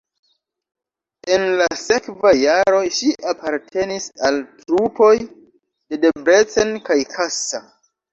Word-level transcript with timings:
En 1.33 1.43
la 1.57 1.65
sekvaj 1.81 2.31
jaroj 2.43 2.79
ŝi 2.99 3.09
apartenis 3.31 4.07
al 4.29 4.39
trupoj 4.63 5.11
de 5.25 6.01
Debrecen 6.07 6.73
kaj 6.89 6.99
Kassa. 7.13 7.61